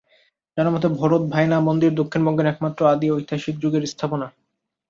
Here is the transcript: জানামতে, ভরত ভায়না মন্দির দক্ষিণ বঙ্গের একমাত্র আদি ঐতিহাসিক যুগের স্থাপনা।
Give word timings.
জানামতে, 0.57 0.87
ভরত 0.99 1.23
ভায়না 1.33 1.57
মন্দির 1.59 1.91
দক্ষিণ 1.95 2.21
বঙ্গের 2.25 2.49
একমাত্র 2.49 2.81
আদি 2.93 3.07
ঐতিহাসিক 3.11 3.55
যুগের 3.63 3.83
স্থাপনা। 3.85 4.27